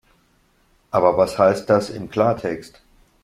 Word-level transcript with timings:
Aber 0.89 1.15
was 1.15 1.37
heißt 1.37 1.69
das 1.69 1.91
im 1.91 2.09
Klartext? 2.09 2.81